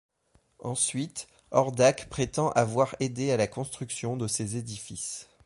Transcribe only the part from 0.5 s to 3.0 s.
Ensuite, Hordak prétend avoir